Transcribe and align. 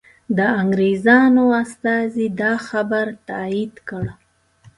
د 0.37 0.39
انګریزانو 0.61 1.43
استازي 1.63 2.27
دا 2.41 2.53
خبر 2.67 3.05
تایید 3.29 3.73
کړ. 3.89 4.05